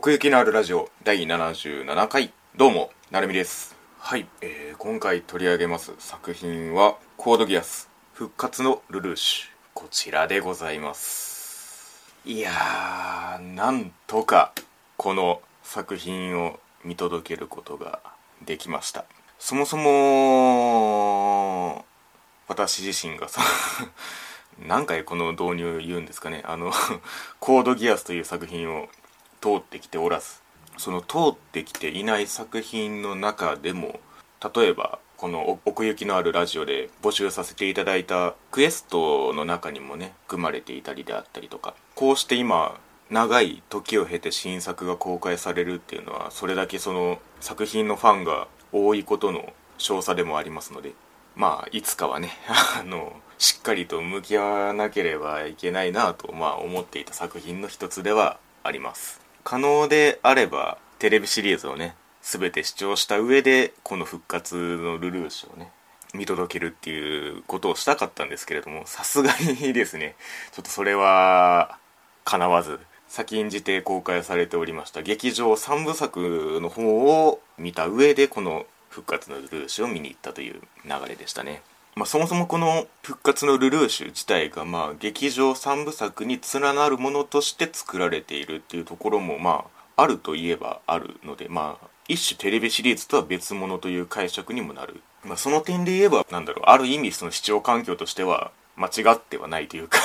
[0.00, 2.32] 奥行きのあるラジオ第77回。
[2.56, 3.74] どうもなるみです。
[3.98, 9.48] はい、えー、今回取り上げます作品はコードギアス復活のルルーシュ。
[9.74, 12.14] こちらでございます。
[12.24, 14.52] いやーなんとか
[14.96, 17.98] この作品を見届けることが
[18.46, 19.04] できました。
[19.40, 19.84] そもそも
[22.46, 23.40] 私自身がさ
[24.64, 26.44] 何回この導入言うんですかね。
[26.46, 26.72] あの
[27.40, 28.88] コードギアスという作品を
[29.40, 30.42] 通ってきておらず
[30.76, 34.00] その通ってきていない作品の中でも
[34.54, 42.78] 例えばこの奥行きのあるラジオで募集させていただいたクエストの中にもね組まれていたりであったりとかこうして今
[43.10, 50.92] 長い時を経て新作が公開されるっていうのはそれだけその作品のファンが多いことの証左でもありますので
[51.34, 52.30] まあいつかはね
[52.78, 59.27] あのしっかりと向き合わなければいけないなと、まあ、思っていた作品の一つではあります。
[59.48, 65.72] 可能であればテレビシリーズをね全て視聴した上でこの復活のルルーシュをね
[66.12, 69.32] 見届けるっていうことをしたかったんですけれどもさすが
[69.62, 70.16] にですね
[70.52, 71.78] ちょっとそれは
[72.24, 81.62] 叶わず先んじて公開されておりました劇場3部作の方を見た上でこの復活のルルーシュを見に行ったという流れでしたね。
[81.98, 89.64] まあ、そもそもこの復活のルルーシュ自体がまあ劇場3部作に連なるものとして作られているっていうところもま
[89.96, 99.98] ああるといえばあるのでまあ一種テレビシリーズとは別物という解釈にもなる、まあ、その点で言えばなんだろうある意味その視聴環境としては間違ってはないというか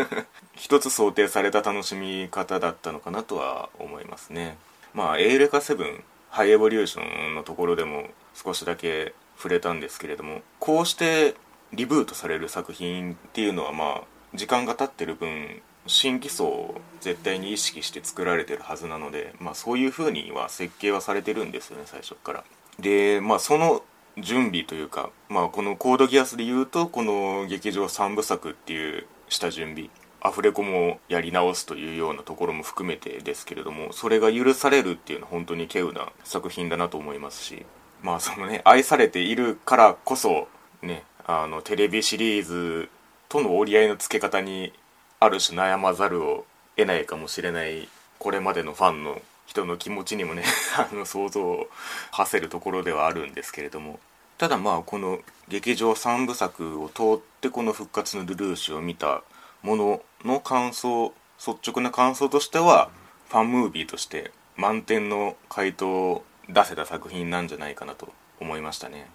[0.54, 4.58] 一つ想定された楽しみ方だったのかなとは思いますね。
[4.92, 11.34] まあエーレカ7ハイエボリューションのところでも少しだけ触れたんですけれどもこうして
[11.72, 14.02] リブートされる作品っていうのはまあ
[14.34, 22.44] 時間が経ってる分新規層を絶対に意識して作られてるはずなので、まあ、そういう風には設計はされてるんですよね最初から。
[22.78, 23.82] でまあその
[24.18, 29.88] 準備というか、まあ、このコードギアスで言うとこの劇場3部作っていう下準備
[30.20, 37.64] アフレコもやり直すというようなところも含めてですけれどもそれが許されるっていうのは本当に稀有な作品だなと思いますし
[38.02, 40.48] まあそのね愛されているからこそ
[40.82, 42.88] ねあのテレビシリーズ
[43.28, 44.72] との折り合いのつけ方に
[45.20, 46.44] ある種悩まざるを
[46.76, 47.88] 得ないかもしれない
[48.18, 50.44] これまでのファンの人の気持ちにもね
[50.76, 51.68] あの想像を
[52.10, 54.00] 馳せるところではあるんですけれども。
[54.38, 55.18] ただまあこの
[55.48, 59.22] 劇場3部作を通ってこの「復活のルルーシュ」を見た
[59.60, 62.88] ものの感想率直な感想としては
[63.28, 69.08] ファンムービーとして満点の回答出せた作品なんじゃないかなと思いましたね。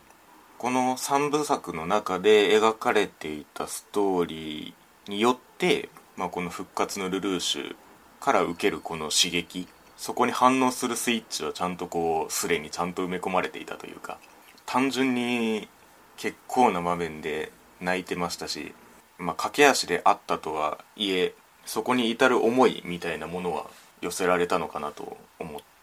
[0.58, 7.76] この3部作の中で描かれていたストーリーによって、まあ、この復活のルルーシュ
[8.22, 14.18] から受けるこの刺激そこに反応するスイッチはちゃんとこうすでにちゃんと埋め込まれていたというか
[14.66, 15.68] 単純に
[16.18, 18.74] 結構な場面で泣いてましたし、
[19.18, 21.34] まあ、駆け足であったとはいえ
[21.66, 23.66] そこに至る思いみたいなものは
[24.02, 25.75] 寄せられたのかなと思って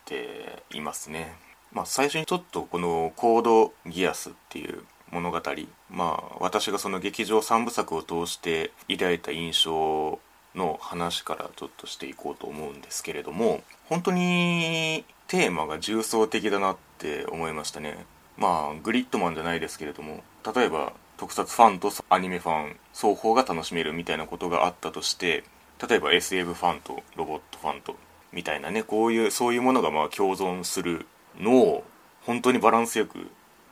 [0.72, 1.37] いますね。
[1.72, 5.41] まあ、最初にちょっとこのコードギアスっていう物語
[5.91, 10.19] まあ私がその劇場3部作を通して抱いた印象
[10.55, 18.04] の話からちょっとしていこうと思うんですけれども本当にテーマが重層的だなって思いましたね
[18.37, 20.22] まあグリッドマンじゃないですけれども
[20.54, 25.44] 例えば特撮ファンとアニメファン双方が楽しめるみたいなことがあったとして
[25.87, 27.97] 例えば SF ファンとロボットファンと
[28.32, 31.06] みたいなねこういうそういうものがまあ共存する
[31.38, 31.84] のを
[32.25, 33.31] 本当にバランスよく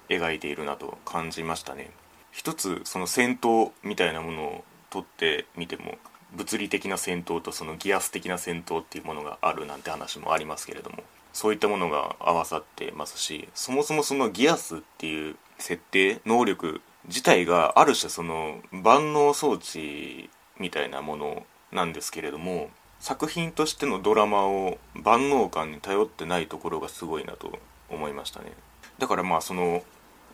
[0.08, 1.90] 描いているなと感じましたね。
[2.32, 5.98] 一つその戦闘みたいなものを撮ってみても
[6.34, 22.70] 物理的な戦闘とそのギアス的な戦闘っていうものがあるなんて話もありますけれどもそういったものが合わさってますしそもそもそのギアスっていう設定能力自体がある種その万能装置みたいなものなんですけれども
[23.00, 27.58] 作品としてのドラマを万能感に頼ってないところがすごいなと
[27.88, 28.52] 思いましたね。
[28.98, 29.82] だからまあその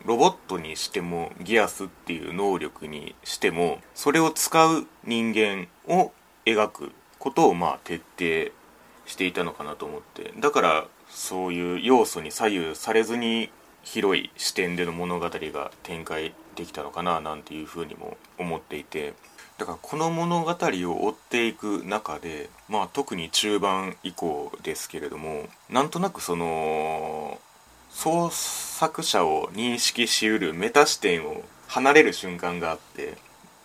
[0.05, 6.11] ロボットにしてもギアスっていう能力にしてもそれを使う人間を
[6.45, 8.53] 描くことをまあ徹底
[9.05, 10.33] していたのかなと思って。
[10.37, 13.49] だからそういう要素に左右されずに
[13.83, 19.13] 広い視点での物語が展開できたのかななんていうふうにも思っていて。
[19.57, 27.39] だからこの物語を追っていく中で、まあ、特に中盤以降ですけれどもなんとなくその
[27.89, 33.17] 創作者を認識しうるメタ視点を離れる瞬間があって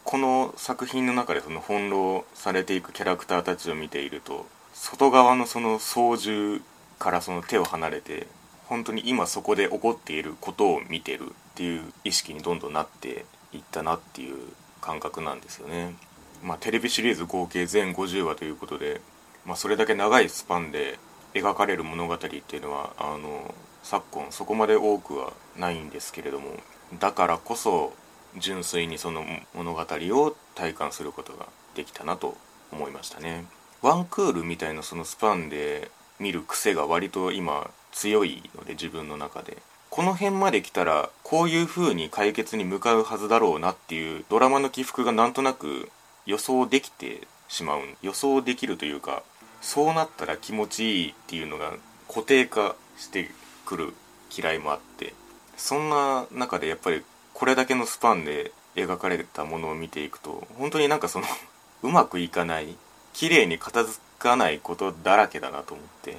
[0.05, 6.65] この作品の中でその翻弄されていくキャラクターたちを見ていると外側のその操縦
[6.99, 8.27] からその手を離れて
[8.67, 14.37] 本当に今そこで起こっていることを見てるっていう意識にどんどんなっていったなっていう
[14.83, 15.95] 感覚なんですよね。
[16.43, 19.01] まあ、テレビシリーズ合計全50話ということで、
[19.47, 20.99] まあ、それだけ長いスパンで
[21.35, 26.57] 描かれる物語っていうのはあの昨今そこまで多くはないんですけれども
[26.99, 27.95] だからこそ
[28.39, 29.25] 純粋にその
[29.55, 32.37] 物語を体感することができたなと
[32.71, 33.47] 思いましたね
[33.81, 35.91] ワンクールみたいなそのスパンで
[36.21, 39.59] 見る癖が割と今強いので自分の中で
[39.93, 45.91] この辺まで来たらこういう風に解決に向かうはずだろうなっていうドラマの起伏がなんとなく
[46.25, 49.23] 予想できてしまう予想できるというか
[49.61, 51.75] そうなったら気持ちいいっていうのが
[52.09, 53.29] 固定化して
[53.67, 53.93] くる
[54.35, 55.13] 嫌いもあって
[55.59, 57.03] そんな中でやっぱり
[57.35, 61.27] これだけのスパンで描かれたものを見ていくと本当になんかその
[61.85, 62.79] うまくいかない
[63.13, 66.17] 綺麗に片付かないことだらけだなと思って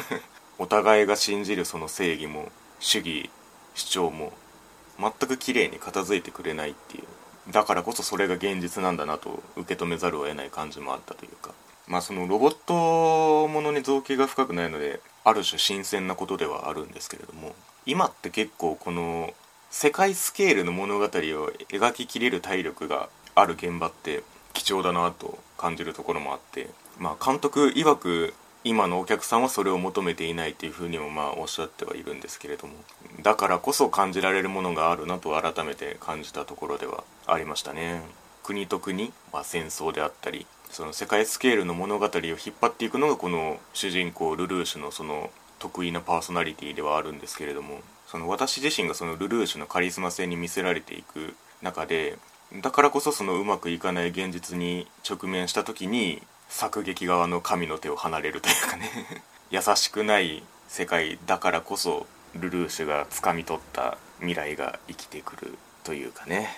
[0.60, 2.52] お互いが信じるその正義も
[2.86, 3.30] 主義
[3.74, 4.32] 主張も
[5.00, 7.52] 全く綺麗に片付いてくれないっていう。
[7.52, 11.52] だからこそそれが現実なんだなと受け止めざるを得ない感じもあったというか。
[11.88, 17.54] まあそのロボットものに造形が深くないのである種新鮮なことではあるんですけれども
[17.86, 19.34] 今って結構この
[19.70, 28.34] 世界スケールの物語を描ききれる体力がある現場って貴重だなと感じるところもあってまあ監督曰く
[28.66, 32.74] 今のお客さんはそれを求めていないというふうにもまあおっしゃってはいるんですけれども
[33.22, 38.02] だからこそ感じられるものがあるなと改めて感じたところではありましたね。
[38.42, 45.30] 国と国、まあ、戦争であったりその世界スケールの物語を引っ張っていくのがこの主人公ルルーシュのその
[45.60, 52.18] 得意なパーソナリティではあるんですけれどもその私自身がそのルルーシュのカリスマ性に見せられていく中で
[52.62, 59.22] だからこそそのうまくいかない現実に直面した時に作劇側の神の手を離れるというかね。
[59.50, 66.56] 優しくない世界だからこそルルーシュが掴み取った未来が生きてくるというかね。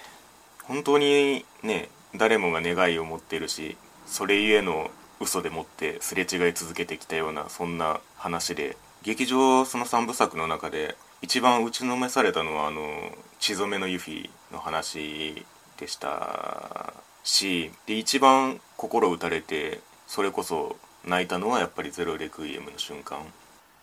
[0.65, 3.77] 本当にね誰もが願いを持ってるし
[4.07, 4.91] それゆえの
[5.21, 15.45] 嘘でもってすれ違い続けてきたようなそんな話で劇場その3部作の中で一番打ちのめされたのはあの血染めのユフィの話
[15.79, 16.93] でした。
[17.25, 23.21] しで一番心打たれてそれこそ泣いたのはやっぱり「ゼロレクイエム」の瞬間。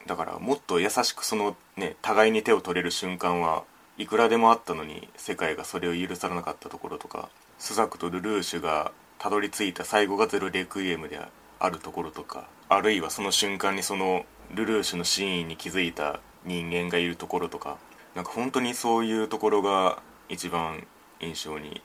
[0.06, 3.64] だからもっと優しくそのね互いに手を取れる瞬間は
[3.98, 11.20] いくらでもあったのに世界がそれを許さなかったところとかスザクとルルーシュがたどり着いた最後が「ゼロレクイエム」で
[11.60, 17.78] あるところとかあるいはその瞬間にそのルルーシュの真意に気づいた人間がいるところとか
[18.14, 20.86] なんか本当にそういうところが一番
[21.20, 21.82] 印象に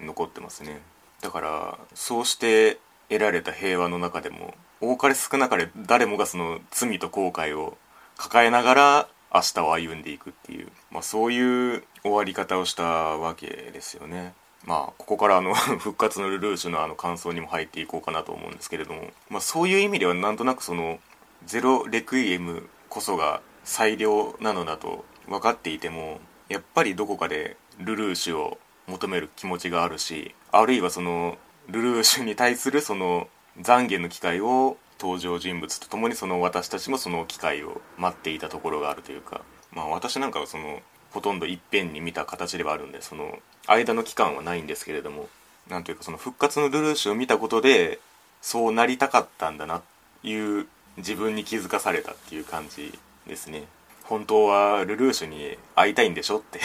[0.00, 0.80] 残ってますね。
[1.22, 2.78] だからそうして
[3.08, 7.78] 得られた平和の中でも多かれ少なかれ誰もがその罪と後悔を
[8.16, 14.34] 抱えながら明日を歩んでいくっていう、まあ、そういう終わり方をしたわけですよね。
[14.64, 21.00] まあここからあの 復活のルルーシュのあの感想にも入っていこうかなと思うんですけれども、まあ、そういう意味ではなんとなくその
[21.46, 31.38] ゼロレクイエムこそが最良なのだと分かっていてもやっぱりどこかでルルーシュを求める気持ちがあるしあるいはその
[31.68, 33.28] ルルーシュに対するその
[33.60, 39.40] 懺悔の機会を登場人物と共にその私たちもその機会を待っていたところがあるというか
[39.72, 40.80] まあ私なんかはその
[41.10, 45.28] ほとんどいっぺんに見た形ではあるんでその間の期間はないんですけれども
[45.68, 47.98] なんというかその復活のルルーシュを見たことで
[48.42, 49.82] そうなりたかったんだなっ
[50.22, 50.66] ていう
[50.98, 53.64] 自分に気づかされたっていう感じですね。
[54.12, 56.60] 本当はルルーシュに会いたいんでしょって。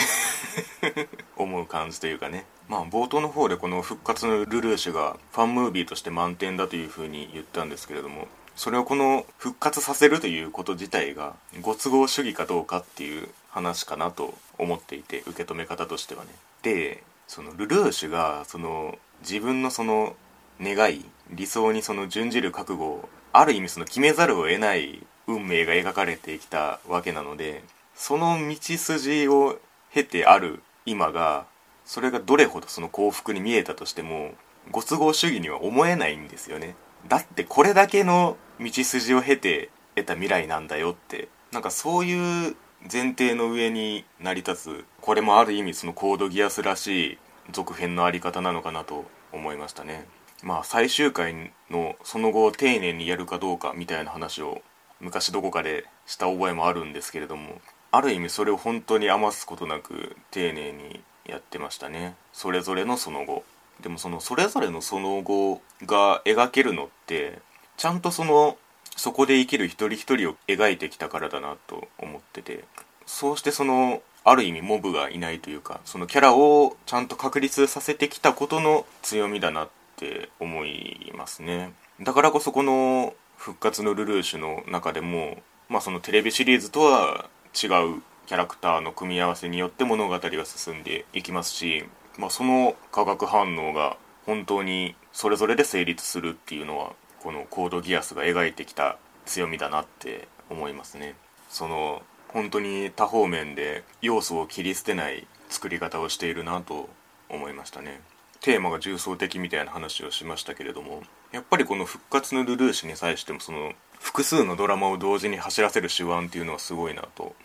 [1.38, 2.44] 思う感じというかね。
[2.68, 16.30] まあ冒頭の方でこの復活のルルーシュがファンムービーとして満点だというふうに言ったんですけれどもそれをこの復活させるということ自体がご都合主義かどうかっていう話かなと思っていて受け止め方としてはね。
[16.60, 20.16] でそのルルーシュがその自分のその
[20.60, 27.62] 願い理想にその準じる覚悟をある意味その決めざるを得ない運命が描かれてきたわけなので
[27.94, 29.60] その道筋を
[29.92, 31.46] 経てある今が
[31.84, 34.32] それがどれほどその幸福に見えたとしても
[34.70, 36.74] ご都合主義には思えないんですよね。
[37.08, 41.28] だってこれだけの道筋を経て得た未来なんだよって。
[41.52, 42.56] なんかそういう
[42.92, 47.18] 前提の上に成り立つこれもある意味そのコードギアスらしい
[47.50, 50.06] 続編のあり方なのかなと思いましたね。
[50.42, 54.60] まあ最終回のその後丁寧にやるかどうかみたいな話を
[55.00, 62.16] 昔どこかでした覚えもあるんですけれどもある意味それを本当に余すことなく丁寧にやってましたね。
[62.32, 63.44] それぞれのその後。
[63.80, 67.38] でもそのそれぞれのその後が描けるのって
[67.76, 68.56] ちゃんとその
[68.96, 72.64] そこで生きる一人一人を描いてきたからだなと思ってて
[73.06, 81.72] そうしてそのある意味モブがいないというかそのキャラをちゃんと確立させてきたことの強みだなって思いますね。
[82.00, 91.84] だからこそこの復活のルルーシュの中でもまあそのテレビシリーズとは違うキャラクターの組み合わせによって物語が進んでいきますし、
[92.18, 96.92] まあ、その化学反応が本当にそれぞれで成立するっていうのは
[97.22, 101.14] このコードギアスが描いてきた強みだなって思いますね。
[101.48, 106.90] その本当に多方面で要素を切り捨てない作り方をしているなと
[107.30, 108.00] 思いましたね。
[108.48, 111.02] テーマが重層的みたいな話をしましたけれども
[111.32, 117.36] やっぱりこの復活のルルーシュに際してもその複数のドラマを同時に走らせる手腕っていうのはすごいなと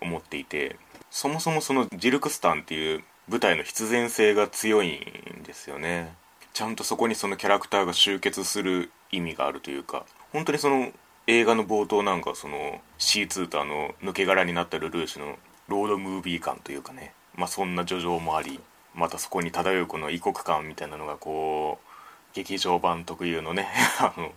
[0.00, 0.76] 思っていて
[1.10, 5.00] そもそもそのジルクスタンっていう舞台の必然性が強い
[5.40, 6.14] んですよね。
[6.52, 10.92] ちゃんとそこにそのキャラクターが集結する意味があるというか本当にその
[11.26, 18.60] 映画の冒頭なんかその C2 とあの抜け殻になったルルーシュのロードムービー感というかねまあそんな叙情もあり
[18.94, 21.88] またそこに漂うこの異国感みたいなのがこう
[22.34, 23.68] 劇場版特有のね
[24.00, 24.32] あの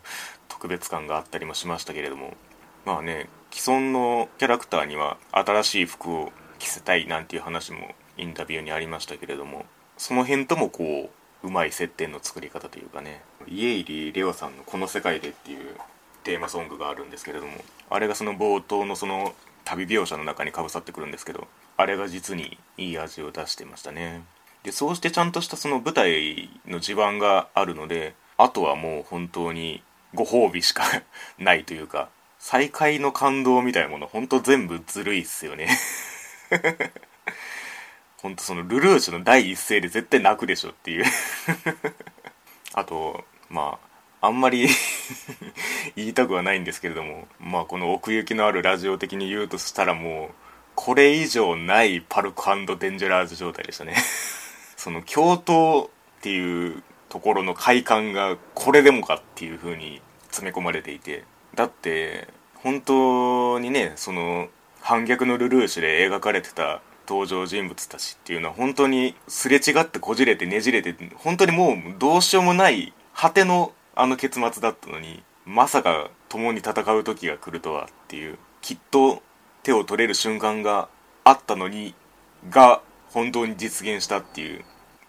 [0.48, 2.36] 特別感があったりもしましたけれども。
[2.86, 9.66] まあね既存のキャラクターには新しい服を着せたいなんていう話もインタビューにありましたけれども
[9.98, 11.10] その辺ともこ
[11.44, 13.22] ううまい接点の作り方というかね。
[13.46, 15.76] 家入レオさんの「この世界で」っていう
[16.24, 17.54] テーマソングがあるんですけれども
[17.90, 19.34] あれがその冒頭のその
[19.66, 24.24] 旅描写の中にかぶさってくるんですけどあれが実にいい味を出してましたね。
[24.68, 29.82] でそうしてちゃんとしたその舞台の地盤があるのであとはもう本当に
[30.14, 30.84] ご褒美しか
[31.40, 35.70] ないというか再会の感動みたいなもの本当全部ずるいっすよね。
[38.22, 41.06] 本当そのルルーシュの第一声で絶対泣くでしょっていう。
[42.76, 43.80] あとま
[44.20, 44.68] ああんまり
[45.96, 50.36] 言いたくはないんですけれどもまあこの奥行きのあるラジオ的に言うとしたらもう
[50.76, 53.96] これ以上ないパルコデンジャラーズ状態でしたね。
[54.88, 55.89] その共闘っ
[56.22, 61.25] ていうところの快感がこれでもかっていう風に詰め込まれていて
[61.56, 64.48] だって本当にねその
[64.79, 79.22] 反逆のルルーシュで描かれてた登場人物たちっていうのは本当にすれ違ってこじれてねじれて本当にもうどうしようもない果てのあの結末だったのにまさか共に戦う時が来るとはっていうきっと
[79.63, 80.88] 手を取れる瞬間が
[81.25, 81.94] あったのに
[82.50, 84.63] が本当に実現したっていう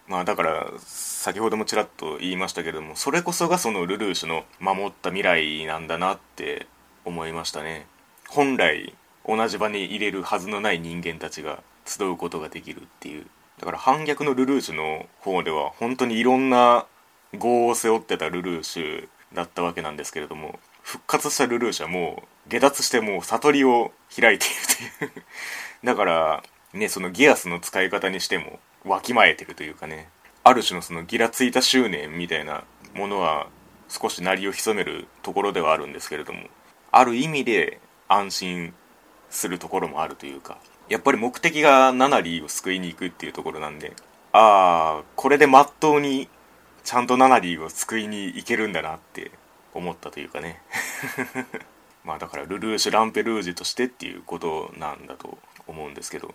[0.09, 6.67] まあだから先ほどもちらっと言いましたけどもそれこそがそのルルーシュの守った未来なんだなって
[7.05, 7.87] 思いましたね。
[8.29, 8.95] 本来
[9.27, 13.27] 同じ場に入れるはずのない人間たちが集うことができるっていう。
[13.59, 16.87] だから反逆のルルーシュの方では本当にいろんな
[17.35, 25.25] 業を背負ってたルルーシュだったわけなんですけれども復活したルルーシュはもう下脱してもう悟りを開いているという。
[25.85, 30.09] だからねそのギアスの使い方にしてもわきまえてるというかね
[30.45, 33.49] ある種のそのギラついた執念みたいなものは
[33.89, 36.41] 少し鳴りを潜めるところではあるんですけれども
[36.91, 38.75] ある意味で安心
[39.31, 40.59] するところもあるというか
[40.89, 43.95] やっぱり目的がナナリーを救いに行くっていうところなんで
[44.33, 46.29] ああこれでまっとうに
[46.85, 49.31] ちゃんとナナリーを救いに行けるんだなって
[49.75, 50.63] 思ったというかね。
[52.03, 56.35] まあだからルルーシュ・ランペルージュとしてっていうことなんだと思うんですけど。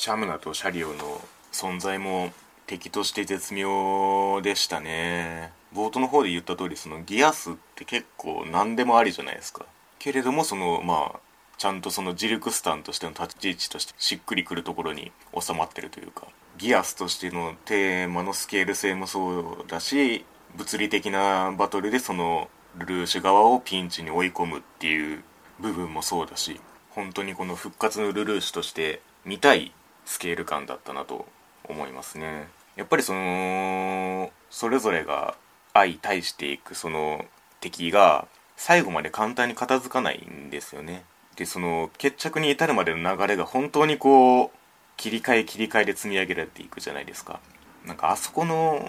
[0.00, 2.30] シャムナとシャリオの存在も
[2.68, 5.50] 敵として絶妙でしたね。
[5.74, 9.66] 冒頭の方で言った通りそのギアスって結構何でもありじゃないですか。
[9.98, 11.20] けれどもそのまあ
[11.56, 16.28] ちゃんとそのジルクスタンとしての立ち位置としてしっくりくるところに収まってるというか。
[16.58, 20.24] ギアスとしてのテーマのスケール性もそうだし
[20.54, 25.24] 物理的なバトルでそのルーシュ側をピンチに追い込むっていう
[25.58, 29.72] 部分もそうだし本当にこの復活のルルーシュとして見たい
[30.08, 31.26] スケール感だったなと
[31.68, 32.48] 思いますね。
[32.76, 35.34] やっぱりそのそれぞれが
[35.74, 37.26] 相対していくその
[37.60, 41.04] 敵が最後まで簡単に片付かないんですよね。
[41.36, 44.50] でその決着に至るまでの流れが本当にこう
[44.96, 47.40] 切り替え切り替えで積み上げられていくじゃないですか。
[47.84, 48.82] なんかあそこの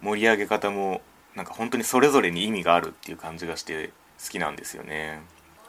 [0.00, 1.02] 盛り上げ方も
[1.34, 3.90] なんか本当にそれぞれに意味があるっていう感じがして
[4.22, 5.20] 好きなんですよね。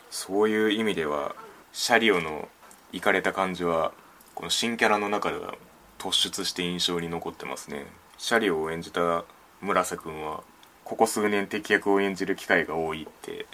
[0.09, 1.35] そういう意味では
[1.73, 2.47] シャリオの
[2.93, 3.91] いかれた感じは
[4.35, 5.55] この新キャラの中では
[5.97, 7.85] 突出して印象に残ってますね。
[8.17, 9.23] シャリオを演じた
[9.61, 10.43] 村瀬君は
[10.83, 13.45] ここ数年敵役を演じる機会が多いって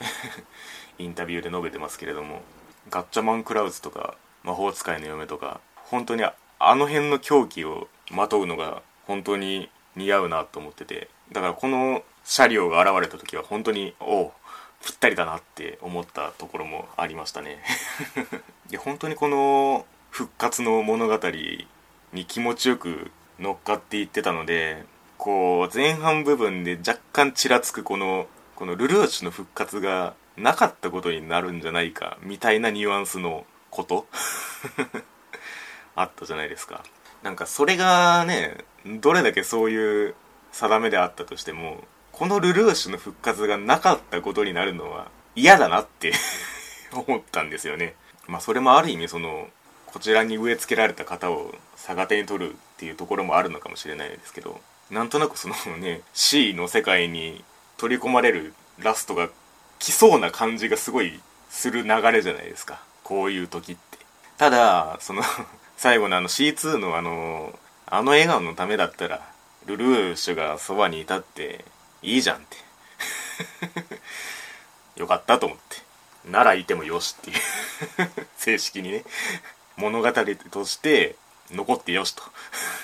[0.98, 2.42] インタビューで述べてますけれども
[2.90, 6.36] ガッチャマン・クラウズとか魔法使いの嫁とか本当にあ
[6.76, 14.34] の辺の狂気をまとうのが本当に似合うなと思っててだからこの車両が現れた時は本当にお
[14.84, 17.64] ぴったりだなって思ったところもありましたね。
[18.70, 21.18] で本当にこの復活の物語
[22.14, 24.84] に気持ちよく乗っかっていってたので
[25.18, 34.06] こう前半部分で若干ちらつくこのこのルルーシュの復活がなかったことになるんじゃないかみたいなニュアンスのこと？
[35.96, 36.84] あったじゃないですか。
[37.24, 40.16] なんかそれがねどれだけそういう
[40.52, 46.14] 定めであったとしてもこのルルーシュの復活がなかったことになるのは嫌だなって
[46.92, 47.96] 思ったんですよね。
[48.28, 49.48] まあそれもある意味その
[49.94, 57.44] こちらに植え付けられた方を逆手に取るっていうところもあるのかもしれないですけどなんとなくそのね C の世界に
[57.78, 59.30] 取り込まれるラストが
[59.80, 61.20] 来そうな感じがすごい
[61.50, 62.82] する流れじゃないですか。
[63.04, 63.98] こういう時って。
[64.38, 65.24] ただその
[65.78, 67.58] 最後のあの C2 のあの
[67.88, 69.22] あの笑顔のためだったら
[69.66, 71.66] ルルーシュがそばにいたって
[72.02, 72.58] いいじゃんって。
[75.00, 75.78] よかったと思って。
[76.30, 77.38] ならいてもよしっていう。
[78.38, 79.04] 正式にね。
[79.82, 80.12] 物語
[80.52, 81.16] として
[81.52, 82.24] 残ってよしと。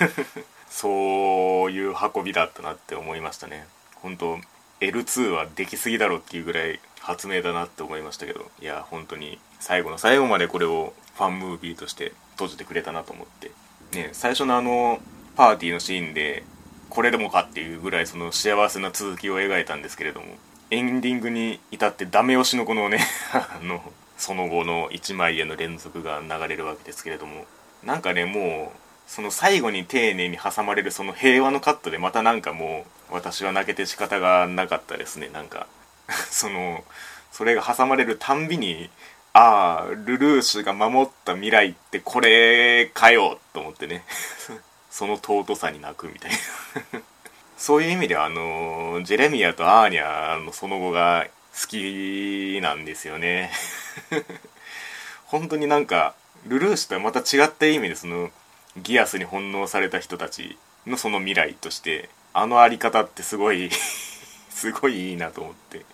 [0.69, 3.67] そういう運びだったなって思いましたね。
[3.95, 4.39] 本当
[4.81, 8.51] L2 はできすぎだろっていうぐらい発明だなって思いましたけど。
[8.59, 13.51] いや本当に最後の最後までこれをファンムービーとして閉じてくれたなと思って。
[13.93, 14.99] ね最初のあの
[15.35, 16.43] パーティーのシーンで
[16.89, 20.25] これでもかっていうぐらいその幸せな続きを描いたんですけれども
[20.71, 22.99] エンディングに至ってダメ押しのこのね
[23.33, 23.81] あの
[24.17, 27.45] その後の1枚への連続が流れるわけですけれども
[27.83, 35.29] なんかねもうその最後に丁寧に挟まれるその平和のカットでまたなんかもう私は泣けて仕方がなかったですね。
[35.29, 35.67] なんか
[36.29, 36.83] その
[37.31, 38.89] それが挟まれるたんびに
[39.31, 44.03] ああルルーシュが守った未来ってこれかよと思ってね。
[44.91, 46.37] その尊さに泣くみたいな。
[47.55, 51.27] そういう意味ではあのジェレミアとアーニャのその後が
[51.59, 53.51] 好きなんですよね。
[55.25, 58.31] 本当になんかルルーシュとはまた違った意味でその
[58.77, 63.69] ギアスに翻弄された人たちのその未来としてあのあり方ってすごい
[64.49, 65.85] すごいいいなと思って。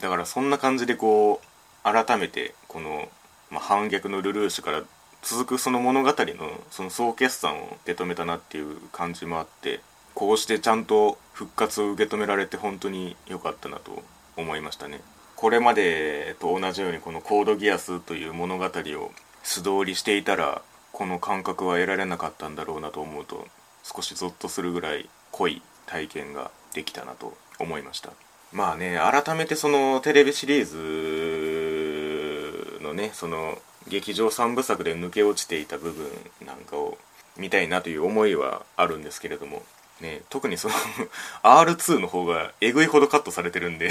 [0.00, 3.08] だからそんな感じでこう改めてこの、
[3.50, 4.82] まあ、反逆のルルーシュから
[5.22, 9.80] 続くその物語のその総決算を受け止めたなっていう感じもあって
[10.14, 14.02] こうしてちゃんと復活を受け止められて本当に良かったなと
[14.36, 15.00] 思いましたね。
[15.44, 23.46] これまでと同じようにこのコードギアスという物語を素通りしていたらこの感覚は得られなかったんだろうなと思うと
[23.82, 28.14] 少しゾッとするぐらい濃い体験ができたなと思いました。
[28.54, 36.08] まあね改めてそのテレビシリーズのねその劇場3部作で抜け落ちていた部分
[36.46, 36.96] なんかを
[37.36, 39.62] 見たいなという思いはあるんですけれども、
[40.00, 40.74] ね、特にその
[41.44, 43.90] R2 の方がえぐいほどカットされてるんで。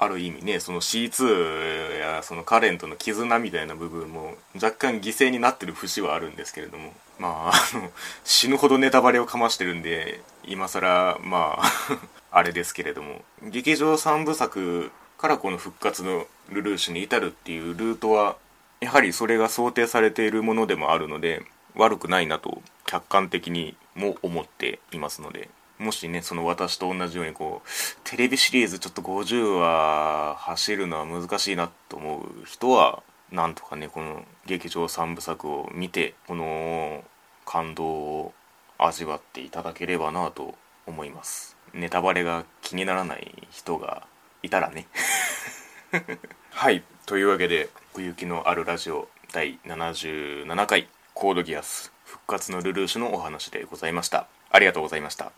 [0.00, 7.90] ある意味ねその C2 やそのカレンとの絆みたいな部分も若干犠牲になってる節はあるんですけれどもまああの
[8.24, 11.98] 死ぬほどネタバレをかましてるんで今更まあ
[12.30, 18.36] あれですけれども劇場3部作からこの復活のルルーシュに至るっていうルートは
[18.80, 25.48] やはりそれが想定されているものでもあるので悪くないなと客観的にも思っていますので。
[25.78, 27.68] もしねその私と同じようにこう
[28.04, 37.04] テレビシリーズちょっと50話走るのは難しいなと思う人はなんとかねこの劇場3部作を見てこの
[37.44, 38.32] 感動を
[38.78, 40.54] 味わっていただければなと
[40.86, 41.56] 思います。
[41.74, 44.06] ネタバレが気にならない人が
[44.42, 44.86] いたらね。
[46.50, 46.82] はい。
[47.06, 54.28] というわけで奥行きのあるラジオ第77回コードギアス復活のルルーシュのお話でございました。
[54.50, 55.32] ありがとうございました。